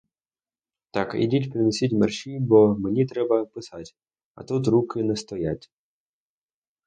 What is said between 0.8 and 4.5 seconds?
Так ідіть принесіть мерщій, бо мені треба писать, а